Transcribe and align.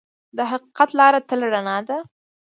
د 0.37 0.39
حقیقت 0.51 0.89
لار 0.99 1.13
تل 1.29 1.39
رڼا 1.53 1.77
ده. 1.87 1.97